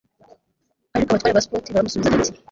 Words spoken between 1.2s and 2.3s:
ba sukoti baramusubiza